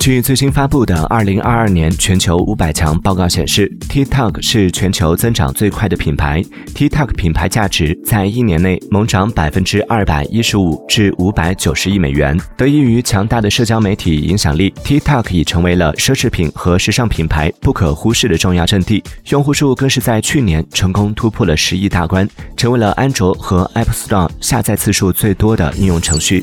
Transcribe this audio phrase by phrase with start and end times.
[0.00, 6.42] 据最新发布的2022年全球五百强报告显示，TikTok 是全球增长最快的品牌。
[6.74, 12.36] TikTok 品牌价值在一年内猛涨百分之二百一十五至五百九十亿美元。
[12.56, 19.00] 得益于强大的社交媒体影响力，TikTok 已成为了奢侈品和时尚品牌不可忽视的重要阵地。
[19.28, 26.42] 用户数更是在去年成功突破了十亿大关，成为了安卓和 App Store 下载次数最多的应用程序。